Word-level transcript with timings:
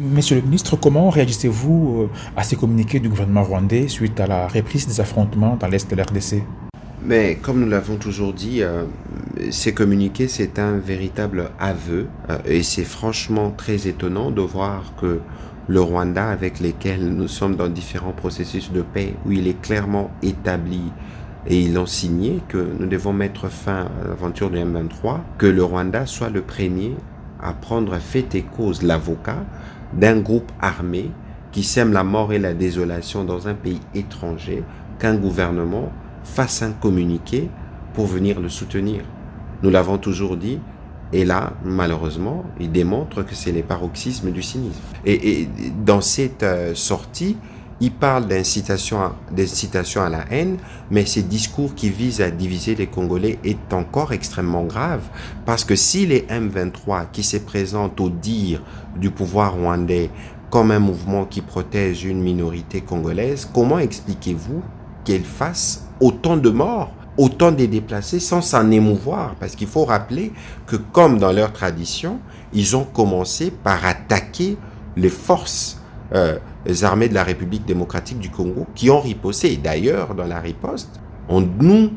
Monsieur 0.00 0.36
le 0.36 0.42
ministre, 0.42 0.76
comment 0.76 1.10
réagissez-vous 1.10 2.02
euh, 2.02 2.08
à 2.36 2.44
ces 2.44 2.54
communiqués 2.54 3.00
du 3.00 3.08
gouvernement 3.08 3.42
rwandais 3.42 3.88
suite 3.88 4.20
à 4.20 4.28
la 4.28 4.46
reprise 4.46 4.86
des 4.86 5.00
affrontements 5.00 5.56
dans 5.56 5.66
l'Est 5.66 5.90
de 5.90 5.96
l'RDC 5.96 6.42
mais 7.00 7.36
comme 7.36 7.60
nous 7.60 7.68
l'avons 7.68 7.96
toujours 7.96 8.32
dit, 8.32 8.62
euh, 8.62 8.84
ces 9.50 9.72
communiqués, 9.72 10.28
c'est 10.28 10.58
un 10.58 10.78
véritable 10.78 11.50
aveu. 11.58 12.06
Euh, 12.28 12.38
et 12.44 12.62
c'est 12.62 12.84
franchement 12.84 13.50
très 13.50 13.86
étonnant 13.88 14.30
de 14.30 14.42
voir 14.42 14.92
que 15.00 15.20
le 15.68 15.80
Rwanda, 15.80 16.28
avec 16.28 16.60
lequel 16.60 17.08
nous 17.14 17.28
sommes 17.28 17.56
dans 17.56 17.68
différents 17.68 18.12
processus 18.12 18.70
de 18.72 18.82
paix, 18.82 19.14
où 19.24 19.32
il 19.32 19.46
est 19.48 19.60
clairement 19.60 20.10
établi 20.22 20.82
et 21.46 21.60
ils 21.60 21.72
l'ont 21.72 21.86
signé 21.86 22.42
que 22.48 22.58
nous 22.78 22.86
devons 22.86 23.12
mettre 23.12 23.48
fin 23.48 23.86
à 24.04 24.08
l'aventure 24.08 24.50
du 24.50 24.58
M23, 24.58 25.20
que 25.38 25.46
le 25.46 25.64
Rwanda 25.64 26.04
soit 26.04 26.30
le 26.30 26.42
premier 26.42 26.94
à 27.40 27.52
prendre 27.52 27.96
fait 27.98 28.34
et 28.34 28.42
cause 28.42 28.82
l'avocat 28.82 29.44
d'un 29.92 30.18
groupe 30.20 30.50
armé 30.60 31.10
qui 31.52 31.62
sème 31.62 31.92
la 31.92 32.04
mort 32.04 32.32
et 32.32 32.38
la 32.38 32.54
désolation 32.54 33.24
dans 33.24 33.48
un 33.48 33.54
pays 33.54 33.80
étranger, 33.94 34.62
qu'un 34.98 35.16
gouvernement 35.16 35.90
fasse 36.24 36.62
un 36.62 36.72
communiqué 36.72 37.48
pour 37.94 38.06
venir 38.06 38.40
le 38.40 38.48
soutenir. 38.48 39.02
Nous 39.62 39.70
l'avons 39.70 39.98
toujours 39.98 40.36
dit, 40.36 40.60
et 41.12 41.24
là, 41.24 41.54
malheureusement, 41.64 42.44
il 42.60 42.70
démontre 42.70 43.22
que 43.22 43.34
c'est 43.34 43.52
les 43.52 43.62
paroxysmes 43.62 44.30
du 44.30 44.42
cynisme. 44.42 44.80
Et, 45.06 45.48
dans 45.84 46.00
cette 46.00 46.42
euh, 46.42 46.74
sortie, 46.74 47.38
il 47.80 47.92
parle 47.92 48.26
d'incitation 48.26 49.00
à, 49.00 50.08
la 50.08 50.24
haine, 50.30 50.56
mais 50.90 51.06
ces 51.06 51.22
discours 51.22 51.74
qui 51.74 51.90
visent 51.90 52.20
à 52.20 52.30
diviser 52.30 52.74
les 52.74 52.88
Congolais 52.88 53.38
est 53.44 53.72
encore 53.72 54.12
extrêmement 54.12 54.64
grave, 54.64 55.02
parce 55.46 55.64
que 55.64 55.76
si 55.76 56.06
les 56.06 56.22
M23 56.22 57.10
qui 57.12 57.22
se 57.22 57.36
présentent 57.36 58.00
au 58.00 58.10
dire 58.10 58.62
du 58.96 59.10
pouvoir 59.10 59.54
rwandais 59.54 60.10
comme 60.50 60.70
un 60.70 60.78
mouvement 60.80 61.24
qui 61.24 61.40
protège 61.40 62.04
une 62.04 62.20
minorité 62.20 62.80
congolaise, 62.80 63.48
comment 63.52 63.78
expliquez-vous 63.78 64.62
qu'elle 65.04 65.24
fasse 65.24 65.86
autant 66.00 66.36
de 66.36 66.50
morts 66.50 66.92
autant 67.18 67.50
de 67.50 67.66
déplacés 67.66 68.20
sans 68.20 68.40
s'en 68.40 68.70
émouvoir? 68.70 69.34
Parce 69.40 69.56
qu'il 69.56 69.66
faut 69.66 69.84
rappeler 69.84 70.32
que 70.66 70.76
comme 70.76 71.18
dans 71.18 71.32
leur 71.32 71.52
tradition, 71.52 72.20
ils 72.52 72.76
ont 72.76 72.84
commencé 72.84 73.50
par 73.50 73.84
attaquer 73.84 74.56
les 74.96 75.08
forces 75.08 75.82
euh, 76.14 76.38
armées 76.84 77.08
de 77.08 77.14
la 77.14 77.24
République 77.24 77.64
démocratique 77.64 78.18
du 78.18 78.30
Congo 78.30 78.66
qui 78.74 78.90
ont 78.90 79.00
riposté. 79.00 79.56
D'ailleurs, 79.56 80.14
dans 80.14 80.26
la 80.26 80.40
riposte, 80.40 81.00
nous 81.30 81.90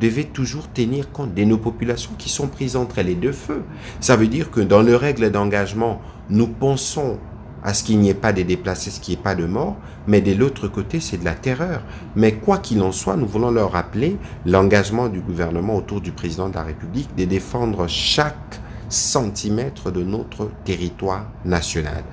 devait 0.00 0.24
toujours 0.24 0.70
tenir 0.72 1.12
compte 1.12 1.34
de 1.34 1.44
nos 1.44 1.58
populations 1.58 2.12
qui 2.18 2.28
sont 2.28 2.48
prises 2.48 2.76
entre 2.76 3.00
les 3.02 3.14
deux 3.14 3.32
feux. 3.32 3.62
Ça 4.00 4.16
veut 4.16 4.28
dire 4.28 4.50
que 4.50 4.60
dans 4.60 4.82
les 4.82 4.96
règles 4.96 5.30
d'engagement, 5.30 6.00
nous 6.30 6.46
pensons 6.46 7.18
à 7.62 7.72
ce 7.72 7.82
qu'il 7.82 7.98
n'y 7.98 8.10
ait 8.10 8.14
pas 8.14 8.32
de 8.34 8.42
déplacés, 8.42 8.90
ce 8.90 9.00
qu'il 9.00 9.14
n'y 9.14 9.20
ait 9.20 9.22
pas 9.22 9.34
de 9.34 9.46
morts, 9.46 9.76
mais 10.06 10.20
de 10.20 10.32
l'autre 10.32 10.68
côté, 10.68 11.00
c'est 11.00 11.16
de 11.16 11.24
la 11.24 11.34
terreur. 11.34 11.82
Mais 12.14 12.32
quoi 12.32 12.58
qu'il 12.58 12.82
en 12.82 12.92
soit, 12.92 13.16
nous 13.16 13.26
voulons 13.26 13.50
leur 13.50 13.72
rappeler 13.72 14.18
l'engagement 14.44 15.08
du 15.08 15.20
gouvernement 15.20 15.76
autour 15.76 16.02
du 16.02 16.12
président 16.12 16.50
de 16.50 16.54
la 16.54 16.62
République 16.62 17.14
de 17.16 17.24
défendre 17.24 17.86
chaque 17.88 18.60
centimètre 18.90 19.90
de 19.90 20.02
notre 20.02 20.50
territoire 20.64 21.26
national. 21.44 22.04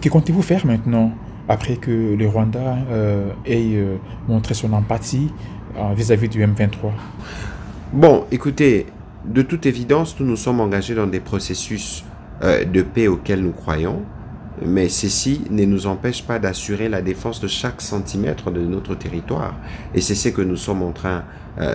Que 0.00 0.10
comptez-vous 0.10 0.42
faire 0.42 0.66
maintenant? 0.66 1.12
Après 1.48 1.76
que 1.76 1.90
le 2.14 2.28
Rwanda 2.28 2.76
euh, 2.90 3.30
ait 3.46 3.74
euh, 3.74 3.96
montré 4.28 4.54
son 4.54 4.72
empathie 4.72 5.32
euh, 5.76 5.94
vis-à-vis 5.94 6.28
du 6.28 6.44
M23 6.44 6.90
Bon, 7.92 8.26
écoutez, 8.30 8.86
de 9.24 9.42
toute 9.42 9.64
évidence, 9.64 10.16
nous 10.20 10.26
nous 10.26 10.36
sommes 10.36 10.60
engagés 10.60 10.94
dans 10.94 11.06
des 11.06 11.20
processus 11.20 12.04
de 12.40 12.82
paix 12.82 13.08
auxquels 13.08 13.42
nous 13.42 13.50
croyons, 13.50 14.02
mais 14.64 14.88
ceci 14.88 15.42
ne 15.50 15.64
nous 15.64 15.86
empêche 15.88 16.22
pas 16.22 16.38
d'assurer 16.38 16.88
la 16.88 17.02
défense 17.02 17.40
de 17.40 17.48
chaque 17.48 17.80
centimètre 17.80 18.52
de 18.52 18.60
notre 18.60 18.94
territoire. 18.94 19.56
Et 19.94 20.00
c'est 20.00 20.14
ce 20.14 20.28
que 20.28 20.42
nous 20.42 20.56
sommes 20.56 20.82
en 20.82 20.92
train, 20.92 21.24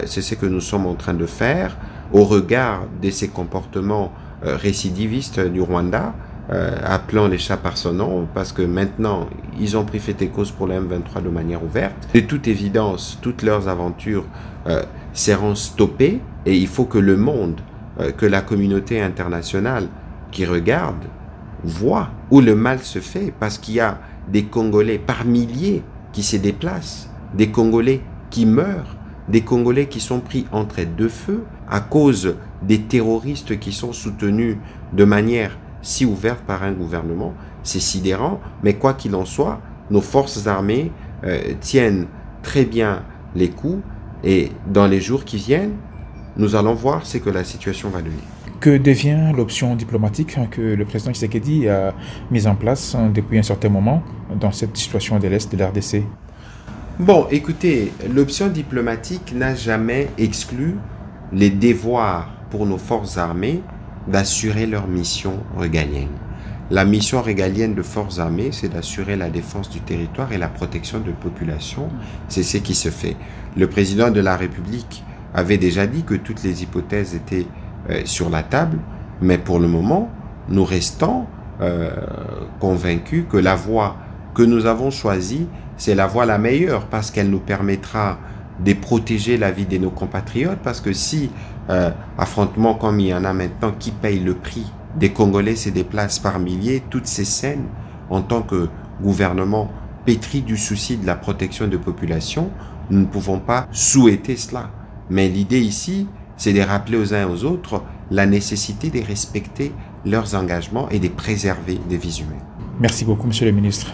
c'est 0.05 0.21
ce 0.21 0.35
que 0.35 0.45
nous 0.45 0.61
sommes 0.61 0.85
en 0.85 0.93
train 0.93 1.15
de 1.15 1.25
faire 1.25 1.75
au 2.13 2.23
regard 2.23 2.85
de 3.01 3.09
ces 3.09 3.27
comportements 3.27 4.13
récidivistes 4.41 5.41
du 5.41 5.59
Rwanda 5.59 6.13
euh, 6.51 6.75
appelant 6.83 7.27
les 7.27 7.37
chats 7.37 7.57
par 7.57 7.77
son 7.77 7.93
nom, 7.93 8.27
parce 8.33 8.51
que 8.51 8.61
maintenant, 8.61 9.29
ils 9.59 9.77
ont 9.77 9.85
pris 9.85 9.99
fait 9.99 10.21
et 10.21 10.27
cause 10.27 10.51
pour 10.51 10.67
le 10.67 10.75
M23 10.75 11.23
de 11.23 11.29
manière 11.29 11.63
ouverte. 11.63 11.95
De 12.13 12.19
toute 12.19 12.49
évidence, 12.49 13.17
toutes 13.21 13.43
leurs 13.43 13.69
aventures 13.69 14.25
euh, 14.67 14.83
seront 15.13 15.55
stoppées, 15.55 16.19
et 16.45 16.57
il 16.57 16.67
faut 16.67 16.83
que 16.83 16.97
le 16.97 17.15
monde, 17.15 17.61
euh, 17.99 18.11
que 18.11 18.25
la 18.25 18.41
communauté 18.41 19.01
internationale 19.01 19.87
qui 20.31 20.45
regarde, 20.45 21.05
voit 21.63 22.09
où 22.29 22.41
le 22.41 22.55
mal 22.55 22.79
se 22.79 22.99
fait, 22.99 23.33
parce 23.39 23.57
qu'il 23.57 23.75
y 23.75 23.79
a 23.79 23.99
des 24.27 24.43
Congolais 24.43 24.99
par 24.99 25.23
milliers 25.23 25.81
qui 26.11 26.23
se 26.23 26.35
déplacent, 26.35 27.09
des 27.33 27.51
Congolais 27.51 28.01
qui 28.29 28.45
meurent, 28.45 28.97
des 29.29 29.41
Congolais 29.41 29.87
qui 29.87 30.01
sont 30.01 30.19
pris 30.19 30.45
entre 30.51 30.83
deux 30.83 31.07
feux 31.07 31.45
à 31.69 31.79
cause 31.79 32.35
des 32.61 32.81
terroristes 32.81 33.57
qui 33.59 33.71
sont 33.71 33.93
soutenus 33.93 34.57
de 34.91 35.05
manière 35.05 35.57
si 35.83 36.05
ouverte 36.05 36.39
par 36.39 36.63
un 36.63 36.71
gouvernement. 36.71 37.35
C'est 37.61 37.79
sidérant, 37.79 38.41
mais 38.63 38.73
quoi 38.73 38.95
qu'il 38.95 39.13
en 39.15 39.25
soit, 39.25 39.61
nos 39.91 40.01
forces 40.01 40.47
armées 40.47 40.91
euh, 41.23 41.53
tiennent 41.61 42.07
très 42.41 42.65
bien 42.65 43.03
les 43.35 43.49
coups 43.49 43.83
et 44.23 44.51
dans 44.67 44.87
les 44.87 44.99
jours 44.99 45.25
qui 45.25 45.37
viennent, 45.37 45.75
nous 46.37 46.55
allons 46.55 46.73
voir 46.73 47.05
ce 47.05 47.19
que 47.19 47.29
la 47.29 47.43
situation 47.43 47.89
va 47.89 48.01
donner. 48.01 48.15
Que 48.59 48.77
devient 48.77 49.33
l'option 49.35 49.75
diplomatique 49.75 50.37
que 50.49 50.61
le 50.61 50.85
président 50.85 51.11
Tshisekedi 51.11 51.67
a 51.67 51.93
mise 52.31 52.47
en 52.47 52.55
place 52.55 52.95
depuis 53.13 53.37
un 53.37 53.43
certain 53.43 53.69
moment 53.69 54.01
dans 54.39 54.51
cette 54.51 54.75
situation 54.77 55.19
de 55.19 55.27
l'Est 55.27 55.53
de 55.53 55.61
l'RDC 55.61 56.03
Bon, 56.99 57.27
écoutez, 57.31 57.91
l'option 58.13 58.47
diplomatique 58.47 59.33
n'a 59.35 59.55
jamais 59.55 60.09
exclu 60.17 60.75
les 61.33 61.49
devoirs 61.49 62.29
pour 62.51 62.65
nos 62.65 62.77
forces 62.77 63.17
armées 63.17 63.61
d'assurer 64.07 64.65
leur 64.65 64.87
mission 64.87 65.39
régalienne. 65.57 66.09
La 66.71 66.85
mission 66.85 67.21
régalienne 67.21 67.75
de 67.75 67.81
forces 67.81 68.19
armées, 68.19 68.49
c'est 68.51 68.69
d'assurer 68.69 69.15
la 69.15 69.29
défense 69.29 69.69
du 69.69 69.81
territoire 69.81 70.31
et 70.31 70.37
la 70.37 70.47
protection 70.47 70.99
de 70.99 71.11
populations. 71.11 71.89
C'est 72.29 72.43
ce 72.43 72.57
qui 72.57 72.73
se 72.73 72.89
fait. 72.89 73.15
Le 73.55 73.67
président 73.67 74.09
de 74.09 74.21
la 74.21 74.35
République 74.37 75.03
avait 75.33 75.57
déjà 75.57 75.87
dit 75.87 76.03
que 76.03 76.15
toutes 76.15 76.43
les 76.43 76.63
hypothèses 76.63 77.15
étaient 77.15 77.47
euh, 77.89 78.01
sur 78.05 78.29
la 78.29 78.43
table, 78.43 78.79
mais 79.21 79.37
pour 79.37 79.59
le 79.59 79.67
moment, 79.67 80.09
nous 80.49 80.63
restons 80.63 81.25
euh, 81.61 81.91
convaincus 82.59 83.25
que 83.29 83.37
la 83.37 83.55
voie 83.55 83.97
que 84.33 84.41
nous 84.41 84.65
avons 84.65 84.89
choisie, 84.89 85.47
c'est 85.77 85.95
la 85.95 86.07
voie 86.07 86.25
la 86.25 86.37
meilleure 86.37 86.87
parce 86.87 87.11
qu'elle 87.11 87.29
nous 87.29 87.39
permettra 87.39 88.17
de 88.59 88.73
protéger 88.73 89.37
la 89.37 89.51
vie 89.51 89.65
de 89.65 89.77
nos 89.77 89.89
compatriotes 89.89 90.59
parce 90.63 90.81
que 90.81 90.93
si 90.93 91.31
euh, 91.69 91.91
affrontement 92.17 92.75
comme 92.75 92.99
il 92.99 93.07
y 93.07 93.13
en 93.13 93.23
a 93.23 93.33
maintenant 93.33 93.71
qui 93.77 93.91
paye 93.91 94.19
le 94.19 94.35
prix 94.35 94.65
des 94.95 95.09
Congolais 95.09 95.55
se 95.55 95.69
déplacent 95.69 96.19
par 96.19 96.39
milliers, 96.39 96.83
toutes 96.89 97.07
ces 97.07 97.25
scènes 97.25 97.65
en 98.09 98.21
tant 98.21 98.41
que 98.41 98.69
gouvernement 99.01 99.71
pétri 100.05 100.41
du 100.41 100.57
souci 100.57 100.97
de 100.97 101.05
la 101.05 101.15
protection 101.15 101.67
de 101.67 101.77
population, 101.77 102.51
nous 102.89 102.99
ne 102.99 103.05
pouvons 103.05 103.39
pas 103.39 103.67
souhaiter 103.71 104.35
cela. 104.35 104.69
Mais 105.09 105.29
l'idée 105.29 105.61
ici, 105.61 106.07
c'est 106.37 106.53
de 106.53 106.61
rappeler 106.61 106.97
aux 106.97 107.13
uns 107.13 107.21
et 107.21 107.25
aux 107.25 107.43
autres 107.45 107.83
la 108.11 108.25
nécessité 108.25 108.89
de 108.89 109.05
respecter 109.05 109.71
leurs 110.05 110.35
engagements 110.35 110.89
et 110.89 110.99
de 110.99 111.07
préserver 111.07 111.79
des 111.89 111.97
vies 111.97 112.21
humaines. 112.21 112.43
Merci 112.79 113.05
beaucoup, 113.05 113.27
Monsieur 113.27 113.45
le 113.45 113.51
Ministre. 113.51 113.91